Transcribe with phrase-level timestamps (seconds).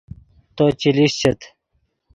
[0.55, 1.39] تو چے لیشچیت